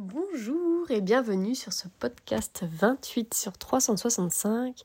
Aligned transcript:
Bonjour 0.00 0.88
et 0.92 1.00
bienvenue 1.00 1.56
sur 1.56 1.72
ce 1.72 1.88
podcast 1.88 2.62
28 2.70 3.34
sur 3.34 3.58
365, 3.58 4.84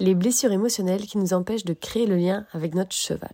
les 0.00 0.16
blessures 0.16 0.50
émotionnelles 0.50 1.06
qui 1.06 1.16
nous 1.18 1.32
empêchent 1.32 1.64
de 1.64 1.74
créer 1.74 2.06
le 2.06 2.16
lien 2.16 2.44
avec 2.52 2.74
notre 2.74 2.92
cheval. 2.92 3.30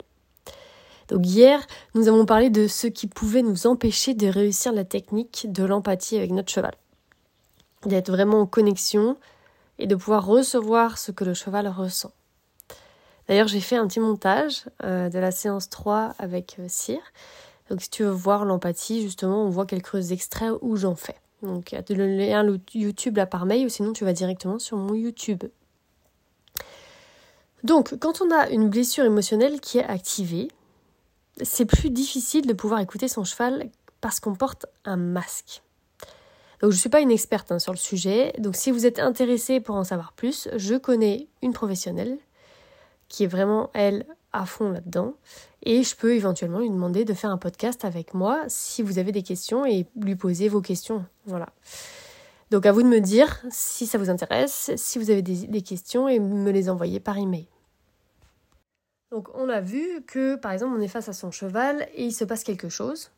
Donc 1.09 1.27
hier, 1.27 1.67
nous 1.95 2.09
avons 2.09 2.27
parlé 2.27 2.51
de 2.51 2.67
ce 2.67 2.89
qui 2.89 3.07
pouvait 3.07 3.41
nous 3.41 3.67
empêcher 3.67 4.13
de 4.13 4.27
réussir 4.27 4.75
la 4.75 4.85
technique 4.85 5.51
de 5.51 5.65
l'empathie 5.65 6.19
avec 6.19 6.31
notre 6.31 6.53
cheval. 6.53 6.75
D'être 7.87 8.11
vraiment 8.13 8.43
en 8.43 8.47
connexion 8.47 9.17
et 9.79 9.87
de 9.87 9.95
pouvoir 9.95 10.27
recevoir 10.27 10.99
ce 10.99 11.11
que 11.11 11.25
le 11.25 11.33
cheval 11.33 11.69
ressent. 11.69 12.13
D'ailleurs, 13.29 13.49
j'ai 13.49 13.61
fait 13.61 13.77
un 13.77 13.87
petit 13.87 14.01
montage 14.01 14.67
euh, 14.83 15.09
de 15.09 15.19
la 15.19 15.31
séance 15.31 15.71
3 15.71 16.17
avec 16.19 16.57
euh, 16.59 16.67
Cyr 16.69 17.01
donc 17.71 17.81
si 17.81 17.91
tu 17.91 18.03
veux 18.03 18.11
voir 18.11 18.45
l'empathie, 18.45 19.03
justement, 19.03 19.45
on 19.45 19.51
voit 19.51 19.67
quelques 19.67 20.13
extraits 20.13 20.53
où 20.61 20.77
j'en 20.77 20.95
fais. 20.95 21.17
Donc 21.43 21.73
il 21.73 21.75
y 21.75 21.79
a 21.79 21.97
le 21.97 22.07
lien 22.07 22.59
YouTube 22.75 23.17
là 23.17 23.27
par 23.27 23.47
mail 23.47 23.67
ou 23.67 23.69
sinon 23.69 23.93
tu 23.93 24.05
vas 24.05 24.13
directement 24.13 24.59
sur 24.59 24.77
mon 24.77 24.95
YouTube. 24.95 25.45
Donc 27.63 27.99
quand 27.99 28.21
on 28.21 28.31
a 28.31 28.51
une 28.51 28.69
blessure 28.69 29.05
émotionnelle 29.05 29.61
qui 29.61 29.79
est 29.79 29.85
activée, 29.85 30.49
c'est 31.43 31.65
plus 31.65 31.91
difficile 31.91 32.47
de 32.47 32.53
pouvoir 32.53 32.81
écouter 32.81 33.09
son 33.09 33.25
cheval 33.25 33.71
parce 34.01 34.21
qu'on 34.21 34.35
porte 34.35 34.67
un 34.85 34.97
masque. 34.97 35.63
Donc 36.61 36.71
je 36.71 36.77
ne 36.77 36.81
suis 36.81 36.89
pas 36.89 37.01
une 37.01 37.11
experte 37.11 37.53
hein, 37.53 37.59
sur 37.59 37.73
le 37.73 37.79
sujet, 37.79 38.33
donc 38.39 38.57
si 38.57 38.71
vous 38.71 38.87
êtes 38.87 38.99
intéressé 38.99 39.61
pour 39.61 39.75
en 39.75 39.85
savoir 39.85 40.13
plus, 40.13 40.49
je 40.57 40.77
connais 40.77 41.27
une 41.43 41.53
professionnelle 41.53 42.19
qui 43.15 43.23
est 43.23 43.29
vraiment, 43.29 43.71
elle, 43.75 44.07
à 44.33 44.45
fond 44.45 44.71
là-dedans. 44.71 45.15
Et 45.63 45.85
je 45.85 45.95
peux 45.95 46.17
éventuellement 46.17 46.59
lui 46.59 46.69
demander 46.69 47.05
de 47.05 47.15
faire 47.15 47.31
un 47.31 47.39
podcast 47.39 47.85
avec 47.85 48.13
moi 48.13 48.43
si 48.49 48.83
vous 48.83 48.99
avez 48.99 49.13
des 49.13 49.23
questions 49.23 49.65
et 49.65 49.87
lui 49.95 50.17
poser 50.17 50.49
vos 50.49 50.61
questions. 50.61 51.07
Voilà. 51.25 51.49
Donc 52.51 52.67
à 52.67 52.73
vous 52.73 52.83
de 52.83 52.89
me 52.89 52.99
dire 52.99 53.41
si 53.51 53.87
ça 53.87 53.99
vous 53.99 54.11
intéresse, 54.11 54.73
si 54.75 54.99
vous 54.99 55.11
avez 55.11 55.23
des, 55.23 55.63
questions 55.63 56.09
et 56.09 56.19
me 56.19 56.51
les 56.51 56.69
envoyer 56.69 56.99
par 56.99 57.17
email. 57.17 57.47
Donc 59.13 59.29
on 59.35 59.49
a 59.49 59.61
vu 59.61 60.03
que 60.09 60.35
par 60.35 60.51
exemple 60.51 60.75
on 60.77 60.81
est 60.81 60.89
face 60.89 61.09
à 61.09 61.13
son 61.13 61.31
cheval 61.31 61.89
et 61.95 62.05
il 62.05 62.13
se 62.13 62.25
passe 62.25 62.43
quelque 62.43 62.69
chose. 62.69 63.13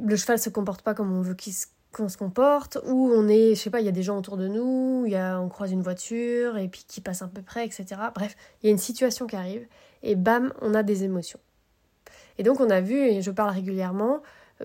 Le 0.00 0.14
cheval 0.14 0.38
se 0.38 0.50
comporte 0.50 0.82
pas 0.82 0.94
comme 0.94 1.12
on 1.12 1.20
veut 1.20 1.34
qu'il 1.34 1.52
se 1.52 1.66
qu'on 1.92 2.08
se 2.08 2.16
comporte, 2.16 2.78
ou 2.86 3.10
on 3.12 3.28
est, 3.28 3.54
je 3.54 3.60
sais 3.60 3.70
pas, 3.70 3.80
il 3.80 3.86
y 3.86 3.88
a 3.88 3.92
des 3.92 4.02
gens 4.02 4.18
autour 4.18 4.36
de 4.36 4.46
nous, 4.46 5.04
y 5.06 5.16
a, 5.16 5.40
on 5.40 5.48
croise 5.48 5.72
une 5.72 5.82
voiture 5.82 6.56
et 6.56 6.68
puis 6.68 6.84
qui 6.86 7.00
passe 7.00 7.22
un 7.22 7.28
peu 7.28 7.42
près, 7.42 7.64
etc. 7.64 7.86
Bref, 8.14 8.36
il 8.62 8.66
y 8.66 8.68
a 8.68 8.72
une 8.72 8.78
situation 8.78 9.26
qui 9.26 9.36
arrive 9.36 9.66
et 10.02 10.14
bam, 10.14 10.52
on 10.60 10.74
a 10.74 10.82
des 10.82 11.04
émotions. 11.04 11.40
Et 12.38 12.42
donc 12.42 12.60
on 12.60 12.70
a 12.70 12.80
vu, 12.80 12.96
et 12.96 13.22
je 13.22 13.30
parle 13.30 13.50
régulièrement, 13.50 14.22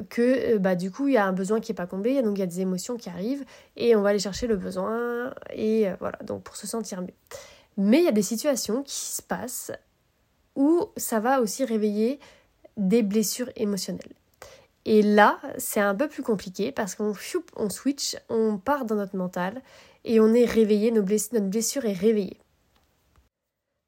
que 0.09 0.55
euh, 0.55 0.59
bah, 0.59 0.75
du 0.75 0.91
coup 0.91 1.07
il 1.07 1.13
y 1.13 1.17
a 1.17 1.25
un 1.25 1.33
besoin 1.33 1.59
qui 1.59 1.71
n'est 1.71 1.75
pas 1.75 1.87
comblé, 1.87 2.21
donc 2.21 2.37
il 2.37 2.41
y 2.41 2.43
a 2.43 2.47
des 2.47 2.61
émotions 2.61 2.97
qui 2.97 3.09
arrivent 3.09 3.45
et 3.75 3.95
on 3.95 4.01
va 4.01 4.09
aller 4.09 4.19
chercher 4.19 4.47
le 4.47 4.57
besoin 4.57 5.33
et 5.53 5.89
euh, 5.89 5.95
voilà, 5.99 6.17
donc 6.23 6.43
pour 6.43 6.55
se 6.55 6.67
sentir 6.67 7.01
mieux. 7.01 7.13
Mais 7.77 7.99
il 7.99 8.05
y 8.05 8.09
a 8.09 8.13
des 8.13 8.21
situations 8.21 8.83
qui 8.83 8.95
se 8.95 9.21
passent 9.21 9.71
où 10.55 10.85
ça 10.97 11.19
va 11.19 11.41
aussi 11.41 11.65
réveiller 11.65 12.19
des 12.77 13.03
blessures 13.03 13.49
émotionnelles. 13.55 14.13
Et 14.85 15.01
là, 15.01 15.39
c'est 15.57 15.79
un 15.79 15.95
peu 15.95 16.07
plus 16.07 16.23
compliqué 16.23 16.71
parce 16.71 16.95
qu'on 16.95 17.13
on 17.55 17.69
switch, 17.69 18.17
on 18.29 18.57
part 18.57 18.85
dans 18.85 18.95
notre 18.95 19.15
mental 19.15 19.61
et 20.03 20.19
on 20.19 20.33
est 20.33 20.45
réveillé, 20.45 20.91
notre 20.91 21.39
blessure 21.41 21.85
est 21.85 21.93
réveillée. 21.93 22.39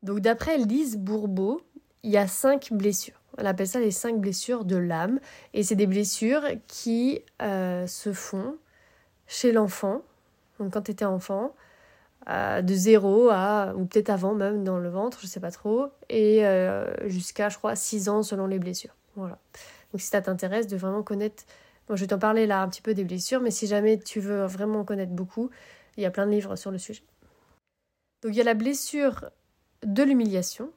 Donc 0.02 0.20
d'après 0.20 0.58
Lise 0.58 0.98
Bourbeau, 0.98 1.62
il 2.04 2.12
y 2.12 2.18
a 2.18 2.28
cinq 2.28 2.72
blessures. 2.72 3.22
On 3.38 3.46
appelle 3.46 3.68
ça 3.68 3.80
les 3.80 3.92
cinq 3.92 4.20
blessures 4.20 4.66
de 4.66 4.78
l'âme. 4.78 5.20
Et 5.54 5.64
c'est 5.64 5.76
des 5.76 5.88
blessures 5.88 6.44
qui 6.68 7.22
euh, 7.42 7.86
se 7.86 8.14
font 8.14 8.58
chez 9.28 9.52
l'enfant, 9.52 10.02
donc 10.60 10.74
quand 10.74 10.84
tu 10.84 10.92
étais 10.92 11.06
enfant, 11.06 11.54
euh, 12.30 12.62
de 12.62 12.74
zéro 12.74 13.30
à, 13.30 13.74
ou 13.76 13.86
peut-être 13.86 14.10
avant 14.10 14.34
même 14.34 14.64
dans 14.64 14.80
le 14.80 14.90
ventre, 14.90 15.20
je 15.22 15.28
sais 15.28 15.40
pas 15.40 15.52
trop, 15.52 15.88
et 16.10 16.46
euh, 16.46 16.86
jusqu'à, 17.08 17.50
je 17.50 17.58
crois, 17.58 17.76
6 17.76 18.10
ans 18.10 18.24
selon 18.24 18.48
les 18.48 18.58
blessures. 18.58 18.96
Voilà. 19.16 19.38
Donc 19.92 20.02
si 20.02 20.08
ça 20.08 20.22
t'intéresse 20.22 20.68
de 20.68 20.78
vraiment 20.78 21.04
connaître, 21.04 21.44
moi 21.88 21.96
je 21.96 22.02
vais 22.02 22.08
t'en 22.08 22.20
parler 22.20 22.46
là 22.46 22.62
un 22.62 22.70
petit 22.70 22.82
peu 22.82 22.94
des 22.94 23.04
blessures, 23.04 23.42
mais 23.42 23.52
si 23.52 23.68
jamais 23.68 23.98
tu 23.98 24.20
veux 24.20 24.46
vraiment 24.46 24.84
connaître 24.84 25.14
beaucoup, 25.14 25.50
il 25.98 26.04
y 26.04 26.06
a 26.06 26.12
plein 26.12 26.26
de 26.26 26.32
livres 26.32 26.56
sur 26.56 26.72
le 26.72 26.78
sujet. 26.78 27.04
Donc 28.22 28.34
il 28.34 28.38
y 28.38 28.42
a 28.42 28.46
la 28.46 28.54
blessure 28.54 29.30
de 29.84 30.04
l'humiliation, 30.04 30.72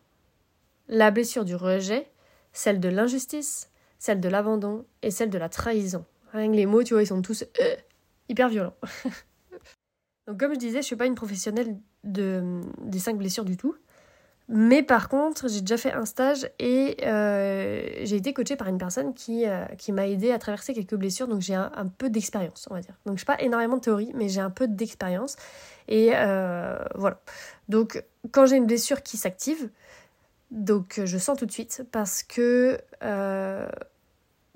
la 0.89 1.11
blessure 1.11 1.45
du 1.45 1.55
rejet, 1.55 2.09
celle 2.53 2.81
de 2.81 2.89
l'injustice, 2.89 3.71
celle 3.99 4.21
de 4.21 4.29
l'abandon 4.29 4.85
et 5.03 5.11
celle 5.11 5.31
de 5.31 5.39
la 5.39 5.49
trahison. 5.49 6.05
Rien 6.33 6.51
que 6.51 6.57
les 6.57 6.67
mots, 6.67 6.83
tu 6.83 6.95
vois, 6.95 7.03
ils 7.03 7.07
sont 7.07 7.23
tous 7.23 7.45
euh, 7.61 7.77
hyper 8.29 8.49
violents. 8.49 8.75
Donc 10.27 10.39
comme 10.39 10.55
je 10.55 10.59
disais, 10.59 10.75
je 10.75 10.79
ne 10.79 10.83
suis 10.83 10.97
pas 10.97 11.07
une 11.07 11.15
professionnelle 11.15 11.77
de, 12.05 12.61
des 12.83 12.99
cinq 12.99 13.19
blessures 13.19 13.45
du 13.45 13.57
tout. 13.57 13.75
Mais 14.53 14.83
par 14.83 15.09
contre, 15.09 15.49
j'ai 15.49 15.61
déjà 15.61 15.77
fait 15.77 15.93
un 15.93 16.05
stage 16.05 16.51
et 16.59 16.97
euh, 17.05 17.83
j'ai 18.03 18.17
été 18.17 18.33
coachée 18.33 18.57
par 18.57 18.67
une 18.67 18.79
personne 18.79 19.15
qui, 19.15 19.47
euh, 19.47 19.65
qui 19.79 19.93
m'a 19.93 20.09
aidé 20.09 20.33
à 20.33 20.41
traverser 20.41 20.75
quelques 20.75 20.97
blessures, 20.97 21.29
donc 21.29 21.41
j'ai 21.41 21.55
un, 21.55 21.71
peu 21.99 22.11
d'expérience, 22.11 22.67
on 22.69 22.75
va 22.75 22.81
dire. 22.81 22.95
Donc 23.07 23.17
je 23.17 23.23
n'ai 23.23 23.27
pas 23.27 23.41
énormément 23.41 23.77
de 23.77 23.81
théorie, 23.81 24.11
mais 24.13 24.29
j'ai 24.29 24.41
un 24.41 24.51
peu 24.51 24.67
d'expérience. 24.67 25.37
Et 25.87 26.11
euh, 26.15 26.77
voilà. 26.97 27.21
Donc 27.69 28.03
quand 28.33 28.47
j'ai 28.47 28.57
une 28.57 28.67
blessure 28.67 29.05
qui 29.05 29.19
s'active, 29.19 29.71
donc 30.51 31.01
je 31.05 31.19
sens 31.19 31.39
tout 31.39 31.47
de 31.47 31.53
suite 31.53 31.85
parce 31.93 32.25
que 32.25 32.81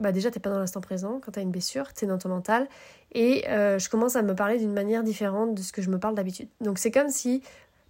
bah 0.00 0.11
déjà 0.11 0.32
t'es 0.32 0.41
pas 0.41 0.50
dans 0.50 0.59
l'instant 0.59 0.81
présent 0.81 1.21
quand 1.25 1.31
tu 1.31 1.38
as 1.38 1.43
une 1.43 1.53
blessure, 1.53 1.94
tu 1.94 2.05
es 2.05 2.09
dans 2.09 2.19
ton 2.19 2.31
mental 2.31 2.66
et 3.12 3.44
je 3.47 3.88
commence 3.88 4.16
à 4.16 4.22
me 4.22 4.34
parler 4.34 4.59
d'une 4.59 4.72
manière 4.72 5.05
différente 5.05 5.55
de 5.55 5.62
ce 5.62 5.72
que 5.72 5.82
je 5.82 5.91
me 5.91 6.00
parle 6.00 6.16
d'habitude. 6.16 6.49
Donc 6.61 6.81
c'est 6.81 6.91
comme 6.91 7.11
si 7.11 7.44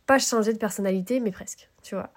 pas 0.06 0.19
changer 0.19 0.53
de 0.53 0.59
personnalité, 0.59 1.20
mais 1.20 1.31
presque, 1.31 1.69
tu 1.82 1.94
vois. 1.94 2.10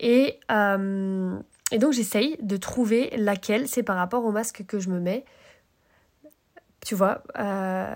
Et, 0.00 0.38
euh, 0.50 1.38
et 1.70 1.78
donc 1.78 1.92
j'essaye 1.92 2.36
de 2.40 2.56
trouver 2.56 3.10
laquelle 3.16 3.68
c'est 3.68 3.82
par 3.82 3.96
rapport 3.96 4.24
au 4.24 4.32
masque 4.32 4.64
que 4.66 4.78
je 4.78 4.88
me 4.88 5.00
mets. 5.00 5.24
Tu 6.80 6.94
vois. 6.94 7.22
Euh, 7.38 7.94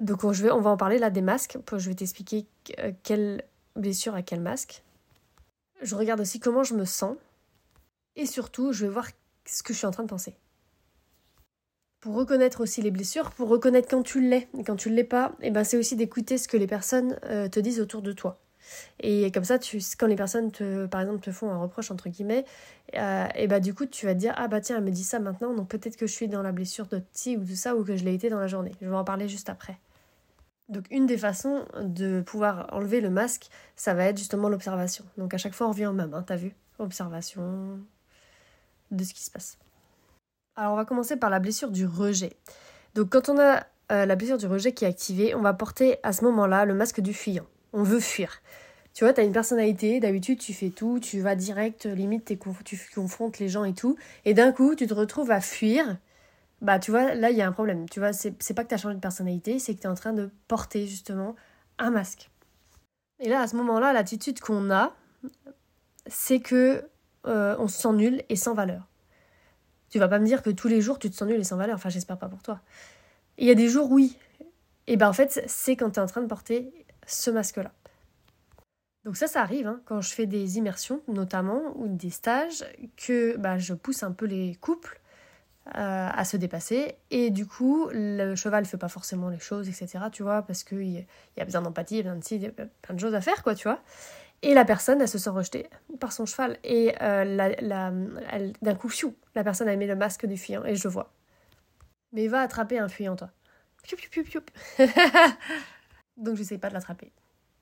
donc 0.00 0.24
on, 0.24 0.32
je 0.32 0.46
on 0.48 0.60
va 0.60 0.70
en 0.70 0.76
parler 0.76 0.98
là 0.98 1.10
des 1.10 1.22
masques. 1.22 1.58
Je 1.76 1.88
vais 1.88 1.94
t'expliquer 1.94 2.46
euh, 2.78 2.92
quelle 3.02 3.44
blessure 3.76 4.14
à 4.14 4.22
quel 4.22 4.40
masque. 4.40 4.82
Je 5.82 5.94
regarde 5.94 6.20
aussi 6.20 6.40
comment 6.40 6.64
je 6.64 6.74
me 6.74 6.84
sens. 6.84 7.16
Et 8.16 8.26
surtout, 8.26 8.72
je 8.72 8.86
vais 8.86 8.92
voir 8.92 9.06
ce 9.44 9.62
que 9.62 9.72
je 9.72 9.78
suis 9.78 9.86
en 9.86 9.92
train 9.92 10.02
de 10.02 10.08
penser 10.08 10.34
pour 12.00 12.14
reconnaître 12.14 12.60
aussi 12.60 12.82
les 12.82 12.90
blessures, 12.90 13.30
pour 13.32 13.48
reconnaître 13.48 13.88
quand 13.88 14.02
tu 14.02 14.20
l'es 14.20 14.48
et 14.58 14.64
quand 14.64 14.76
tu 14.76 14.90
ne 14.90 14.94
l'es 14.94 15.04
pas, 15.04 15.32
et 15.40 15.48
eh 15.48 15.50
ben 15.50 15.64
c'est 15.64 15.76
aussi 15.76 15.96
d'écouter 15.96 16.38
ce 16.38 16.48
que 16.48 16.56
les 16.56 16.66
personnes 16.66 17.18
euh, 17.24 17.48
te 17.48 17.60
disent 17.60 17.80
autour 17.80 18.02
de 18.02 18.12
toi. 18.12 18.40
Et 19.00 19.30
comme 19.32 19.44
ça, 19.44 19.58
tu, 19.58 19.80
quand 19.98 20.06
les 20.06 20.16
personnes, 20.16 20.52
te, 20.52 20.86
par 20.86 21.00
exemple, 21.00 21.20
te 21.20 21.30
font 21.30 21.50
un 21.50 21.58
reproche, 21.58 21.90
entre 21.90 22.08
guillemets, 22.08 22.44
euh, 22.96 23.26
et 23.34 23.46
bah 23.46 23.60
du 23.60 23.74
coup, 23.74 23.86
tu 23.86 24.06
vas 24.06 24.14
te 24.14 24.18
dire, 24.18 24.34
ah 24.36 24.48
bah 24.48 24.60
tiens, 24.60 24.76
elle 24.76 24.84
me 24.84 24.90
dit 24.90 25.04
ça 25.04 25.18
maintenant, 25.18 25.54
donc 25.54 25.68
peut-être 25.68 25.96
que 25.96 26.06
je 26.06 26.12
suis 26.12 26.28
dans 26.28 26.42
la 26.42 26.52
blessure 26.52 26.86
de 26.86 27.02
ci 27.12 27.36
ou 27.36 27.44
de 27.44 27.54
ça, 27.54 27.74
ou 27.76 27.84
que 27.84 27.96
je 27.96 28.04
l'ai 28.04 28.14
été 28.14 28.28
dans 28.28 28.38
la 28.38 28.46
journée. 28.46 28.72
Je 28.80 28.88
vais 28.88 28.96
en 28.96 29.04
parler 29.04 29.28
juste 29.28 29.48
après. 29.48 29.78
Donc 30.68 30.84
une 30.90 31.06
des 31.06 31.16
façons 31.16 31.64
de 31.80 32.20
pouvoir 32.20 32.68
enlever 32.72 33.00
le 33.00 33.10
masque, 33.10 33.48
ça 33.74 33.94
va 33.94 34.04
être 34.04 34.18
justement 34.18 34.48
l'observation. 34.48 35.04
Donc 35.16 35.32
à 35.32 35.38
chaque 35.38 35.54
fois, 35.54 35.66
on 35.66 35.70
revient 35.70 35.86
au 35.86 35.92
même, 35.92 36.12
hein, 36.12 36.22
t'as 36.26 36.36
vu? 36.36 36.54
Observation 36.78 37.80
de 38.90 39.04
ce 39.04 39.14
qui 39.14 39.24
se 39.24 39.30
passe. 39.30 39.58
Alors 40.58 40.72
on 40.72 40.76
va 40.76 40.84
commencer 40.84 41.16
par 41.16 41.30
la 41.30 41.38
blessure 41.38 41.70
du 41.70 41.86
rejet. 41.86 42.32
Donc 42.96 43.10
quand 43.10 43.28
on 43.28 43.38
a 43.38 43.64
euh, 43.92 44.06
la 44.06 44.16
blessure 44.16 44.38
du 44.38 44.48
rejet 44.48 44.72
qui 44.72 44.84
est 44.84 44.88
activée, 44.88 45.32
on 45.36 45.40
va 45.40 45.54
porter 45.54 45.98
à 46.02 46.12
ce 46.12 46.24
moment-là 46.24 46.64
le 46.64 46.74
masque 46.74 47.00
du 47.00 47.14
fuyant. 47.14 47.46
On 47.72 47.84
veut 47.84 48.00
fuir. 48.00 48.42
Tu 48.92 49.04
vois, 49.04 49.12
tu 49.12 49.20
as 49.20 49.24
une 49.24 49.32
personnalité, 49.32 50.00
d'habitude 50.00 50.40
tu 50.40 50.52
fais 50.52 50.70
tout, 50.70 50.98
tu 50.98 51.20
vas 51.20 51.36
direct, 51.36 51.86
limite 51.86 52.24
tu 52.64 52.76
confrontes 52.92 53.38
les 53.38 53.48
gens 53.48 53.62
et 53.62 53.72
tout, 53.72 53.96
et 54.24 54.34
d'un 54.34 54.50
coup 54.50 54.74
tu 54.74 54.88
te 54.88 54.94
retrouves 54.94 55.30
à 55.30 55.40
fuir. 55.40 55.96
Bah 56.60 56.80
tu 56.80 56.90
vois, 56.90 57.14
là 57.14 57.30
il 57.30 57.36
y 57.36 57.42
a 57.42 57.46
un 57.46 57.52
problème. 57.52 57.88
Tu 57.88 58.00
vois, 58.00 58.12
c'est 58.12 58.54
pas 58.54 58.64
que 58.64 58.68
tu 58.70 58.74
as 58.74 58.78
changé 58.78 58.96
de 58.96 59.00
personnalité, 59.00 59.60
c'est 59.60 59.76
que 59.76 59.80
tu 59.80 59.86
es 59.86 59.90
en 59.90 59.94
train 59.94 60.12
de 60.12 60.28
porter 60.48 60.88
justement 60.88 61.36
un 61.78 61.90
masque. 61.90 62.30
Et 63.20 63.28
là, 63.28 63.42
à 63.42 63.46
ce 63.46 63.54
moment-là, 63.54 63.92
l'attitude 63.92 64.40
qu'on 64.40 64.72
a, 64.72 64.92
c'est 66.08 66.40
que 66.40 66.84
euh, 67.28 67.54
on 67.60 67.68
se 67.68 67.80
sent 67.80 67.92
nul 67.92 68.22
et 68.28 68.34
sans 68.34 68.54
valeur. 68.54 68.88
Tu 69.90 69.98
vas 69.98 70.08
pas 70.08 70.18
me 70.18 70.26
dire 70.26 70.42
que 70.42 70.50
tous 70.50 70.68
les 70.68 70.80
jours 70.80 70.98
tu 70.98 71.10
te 71.10 71.16
sens 71.16 71.28
nul 71.28 71.40
et 71.40 71.44
sans 71.44 71.56
valeur. 71.56 71.76
Enfin, 71.76 71.88
j'espère 71.88 72.18
pas 72.18 72.28
pour 72.28 72.42
toi. 72.42 72.60
Il 73.38 73.46
y 73.46 73.50
a 73.50 73.54
des 73.54 73.68
jours, 73.68 73.90
oui. 73.90 74.16
Et 74.86 74.96
ben 74.96 75.08
en 75.08 75.12
fait, 75.12 75.42
c'est 75.46 75.76
quand 75.76 75.90
tu 75.90 76.00
es 76.00 76.02
en 76.02 76.06
train 76.06 76.22
de 76.22 76.26
porter 76.26 76.72
ce 77.06 77.30
masque-là. 77.30 77.72
Donc 79.04 79.16
ça, 79.16 79.26
ça 79.26 79.40
arrive 79.40 79.66
hein, 79.66 79.80
quand 79.86 80.00
je 80.00 80.12
fais 80.12 80.26
des 80.26 80.58
immersions, 80.58 81.00
notamment, 81.08 81.72
ou 81.76 81.88
des 81.88 82.10
stages, 82.10 82.64
que 82.96 83.36
bah, 83.36 83.58
je 83.58 83.74
pousse 83.74 84.02
un 84.02 84.12
peu 84.12 84.26
les 84.26 84.54
couples 84.56 85.00
euh, 85.76 86.08
à 86.10 86.24
se 86.24 86.36
dépasser. 86.36 86.96
Et 87.10 87.30
du 87.30 87.46
coup, 87.46 87.88
le 87.92 88.34
cheval 88.34 88.64
ne 88.64 88.68
fait 88.68 88.78
pas 88.78 88.88
forcément 88.88 89.28
les 89.28 89.38
choses, 89.38 89.68
etc. 89.68 90.04
Tu 90.10 90.22
vois, 90.22 90.42
parce 90.42 90.64
qu'il 90.64 90.88
y, 90.88 91.06
a 91.40 91.44
besoin 91.44 91.62
d'empathie, 91.62 92.00
a 92.00 92.02
de, 92.02 92.68
plein 92.82 92.94
de 92.94 93.00
choses 93.00 93.14
à 93.14 93.20
faire, 93.20 93.42
quoi, 93.42 93.54
tu 93.54 93.68
vois. 93.68 93.80
Et 94.42 94.54
la 94.54 94.64
personne, 94.64 95.00
elle 95.00 95.08
se 95.08 95.18
sent 95.18 95.30
rejetée 95.30 95.68
par 95.98 96.12
son 96.12 96.26
cheval. 96.26 96.58
Et 96.62 96.94
euh, 97.02 97.24
la, 97.24 97.90
d'un 98.62 98.74
coup, 98.74 98.88
fiou, 98.88 99.14
la 99.34 99.42
personne 99.42 99.68
a 99.68 99.76
mis 99.76 99.86
le 99.86 99.96
masque 99.96 100.26
du 100.26 100.36
fuyant. 100.36 100.64
Et 100.64 100.76
je 100.76 100.88
vois. 100.88 101.12
mais 102.12 102.28
va 102.28 102.40
attraper 102.40 102.78
un 102.78 102.88
fuyant 102.88 103.16
toi. 103.16 103.30
Donc 106.16 106.36
j'essaie 106.36 106.58
pas 106.58 106.68
de 106.68 106.74
l'attraper. 106.74 107.12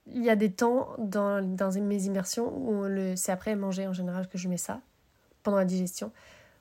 Il 0.06 0.22
y 0.22 0.30
a 0.30 0.36
des 0.36 0.52
temps 0.52 0.94
dans, 0.98 1.42
dans 1.42 1.72
mes 1.80 2.04
immersions 2.04 2.56
où 2.56 2.84
le, 2.84 3.16
c'est 3.16 3.32
après 3.32 3.56
manger 3.56 3.86
en 3.86 3.92
général 3.92 4.28
que 4.28 4.38
je 4.38 4.48
mets 4.48 4.56
ça, 4.56 4.80
pendant 5.42 5.56
la 5.56 5.64
digestion, 5.64 6.12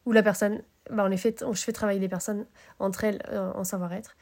où 0.05 0.11
la 0.11 0.23
personne, 0.23 0.63
bah 0.89 1.03
en 1.03 1.11
effet, 1.11 1.35
je 1.39 1.61
fais 1.61 1.71
travailler 1.71 1.99
les 1.99 2.09
personnes 2.09 2.45
entre 2.79 3.03
elles 3.03 3.21
euh, 3.29 3.51
en 3.53 3.63
savoir-être. 3.63 4.15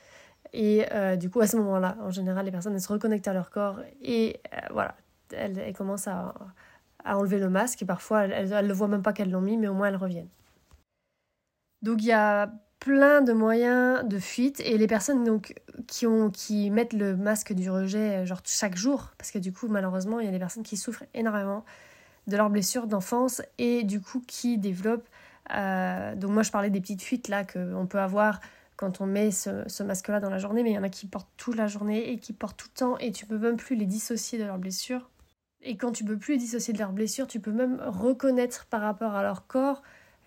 Et 0.52 0.86
euh, 0.92 1.16
du 1.16 1.30
coup, 1.30 1.40
à 1.40 1.48
ce 1.48 1.56
moment-là, 1.58 1.98
en 2.02 2.12
général, 2.12 2.46
les 2.46 2.52
personnes 2.52 2.74
elles 2.74 2.82
se 2.82 2.92
reconnectent 2.92 3.28
à 3.28 3.34
leur 3.34 3.50
corps 3.50 3.80
et 4.02 4.42
voilà, 4.72 4.96
elles, 5.36 5.74
commencent 5.74 6.08
à, 6.08 6.34
enlever 7.06 7.40
le 7.40 7.50
masque 7.50 7.82
et 7.82 7.86
parfois 7.86 8.24
elles 8.24 8.50
ne 8.50 8.68
le 8.68 8.74
voient 8.74 8.88
même 8.88 9.04
pas 9.04 9.14
qu'elles 9.14 9.32
l'ont 9.32 9.42
mis, 9.42 9.58
mais 9.58 9.68
au 9.68 9.74
moins 9.74 9.88
elles 9.88 9.98
reviennent. 9.98 10.30
Donc 11.82 12.02
il 12.02 12.08
y 12.08 12.14
a 12.14 12.50
plein 12.84 13.22
de 13.22 13.32
moyens 13.32 14.06
de 14.06 14.20
fuite 14.20 14.60
et 14.60 14.78
les 14.78 14.88
personnes 14.88 15.24
donc 15.24 15.54
qui 15.88 16.70
mettent 16.70 16.92
le 16.92 17.16
masque 17.16 17.54
du 17.54 17.72
rejet 17.72 18.26
genre 18.26 18.42
chaque 18.44 18.76
jour 18.76 19.14
parce 19.18 19.32
que 19.32 19.40
du 19.40 19.54
coup 19.54 19.70
malheureusement 19.70 20.20
il 20.20 20.26
y 20.26 20.28
a 20.28 20.32
des 20.32 20.40
personnes 20.40 20.64
qui 20.64 20.76
souffrent 20.76 21.06
énormément 21.14 21.64
de 22.28 22.36
leurs 22.36 22.50
blessures 22.50 22.88
d'enfance 22.88 23.42
et 23.58 23.84
du 23.84 24.02
coup 24.02 24.22
qui 24.28 24.58
développent 24.58 25.08
euh, 25.56 26.14
donc 26.16 26.32
moi 26.32 26.44
je 26.44 26.52
parlais 26.52 26.70
des 26.70 26.82
petites 26.82 27.02
fuites 27.02 27.30
là 27.30 27.46
qu'on 27.46 27.88
peut 27.88 28.02
avoir 28.02 28.42
quand 28.76 29.00
on 29.00 29.06
met 29.06 29.32
ce, 29.32 29.64
ce 29.68 29.82
masque 29.82 30.10
là 30.10 30.20
dans 30.20 30.30
la 30.30 30.38
journée 30.38 30.62
mais 30.62 30.72
il 30.72 30.76
y 30.76 30.80
en 30.80 30.84
a 30.84 30.90
qui 30.90 31.08
portent 31.08 31.32
toute 31.38 31.56
la 31.56 31.68
journée 31.68 32.12
et 32.12 32.18
qui 32.18 32.34
portent 32.34 32.58
tout 32.58 32.68
le 32.74 32.80
temps 32.80 32.98
et 32.98 33.14
tu 33.14 33.26
peux 33.26 33.38
même 33.38 33.56
plus 33.56 33.78
les 33.78 33.86
dissocier 33.86 34.38
de 34.38 34.44
leurs 34.44 34.58
blessures 34.58 35.10
et 35.64 35.78
quand 35.78 35.92
tu 35.92 36.04
peux 36.04 36.18
plus 36.18 36.34
les 36.34 36.40
dissocier 36.40 36.74
de 36.74 36.80
leurs 36.80 36.92
blessures 36.92 37.28
tu 37.28 37.40
peux 37.40 37.52
même 37.52 37.82
reconnaître 37.86 38.66
par 38.66 38.82
rapport 38.82 39.16
à 39.16 39.24
leur 39.24 39.48
corps 39.48 39.82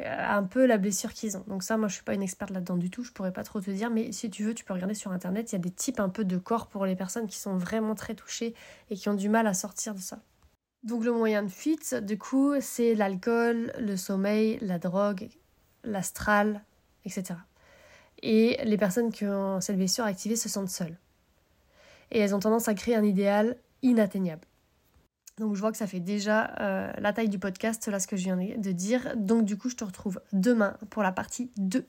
un 0.04 0.42
peu 0.42 0.66
la 0.66 0.78
blessure 0.78 1.12
qu'ils 1.12 1.36
ont. 1.36 1.44
Donc 1.46 1.62
ça, 1.62 1.76
moi, 1.76 1.88
je 1.88 1.94
suis 1.94 2.04
pas 2.04 2.14
une 2.14 2.22
experte 2.22 2.50
là-dedans 2.50 2.76
du 2.76 2.90
tout, 2.90 3.02
je 3.02 3.12
pourrais 3.12 3.32
pas 3.32 3.44
trop 3.44 3.60
te 3.60 3.70
dire, 3.70 3.90
mais 3.90 4.12
si 4.12 4.28
tu 4.30 4.44
veux, 4.44 4.54
tu 4.54 4.64
peux 4.64 4.74
regarder 4.74 4.94
sur 4.94 5.10
Internet, 5.12 5.52
il 5.52 5.54
y 5.54 5.56
a 5.56 5.60
des 5.60 5.70
types 5.70 6.00
un 6.00 6.08
peu 6.08 6.24
de 6.24 6.36
corps 6.36 6.66
pour 6.66 6.84
les 6.86 6.96
personnes 6.96 7.26
qui 7.26 7.38
sont 7.38 7.56
vraiment 7.56 7.94
très 7.94 8.14
touchées 8.14 8.54
et 8.90 8.96
qui 8.96 9.08
ont 9.08 9.14
du 9.14 9.28
mal 9.28 9.46
à 9.46 9.54
sortir 9.54 9.94
de 9.94 10.00
ça. 10.00 10.20
Donc 10.82 11.02
le 11.02 11.12
moyen 11.12 11.42
de 11.42 11.48
fuite, 11.48 11.94
du 11.94 12.18
coup, 12.18 12.54
c'est 12.60 12.94
l'alcool, 12.94 13.72
le 13.78 13.96
sommeil, 13.96 14.58
la 14.60 14.78
drogue, 14.78 15.28
l'astral, 15.82 16.62
etc. 17.04 17.34
Et 18.22 18.58
les 18.64 18.76
personnes 18.76 19.10
qui 19.10 19.24
ont 19.26 19.60
cette 19.60 19.76
blessure 19.76 20.04
activée 20.04 20.36
se 20.36 20.48
sentent 20.48 20.68
seules. 20.68 20.96
Et 22.10 22.18
elles 22.20 22.34
ont 22.34 22.38
tendance 22.38 22.68
à 22.68 22.74
créer 22.74 22.94
un 22.94 23.02
idéal 23.02 23.56
inatteignable. 23.82 24.46
Donc 25.38 25.54
je 25.54 25.60
vois 25.60 25.70
que 25.70 25.76
ça 25.76 25.86
fait 25.86 26.00
déjà 26.00 26.54
euh, 26.60 26.90
la 26.98 27.12
taille 27.12 27.28
du 27.28 27.38
podcast, 27.38 27.86
là 27.88 28.00
ce 28.00 28.06
que 28.06 28.16
je 28.16 28.24
viens 28.24 28.36
de 28.36 28.72
dire. 28.72 29.14
Donc 29.16 29.44
du 29.44 29.58
coup 29.58 29.68
je 29.68 29.76
te 29.76 29.84
retrouve 29.84 30.20
demain 30.32 30.76
pour 30.90 31.02
la 31.02 31.12
partie 31.12 31.50
2 31.56 31.84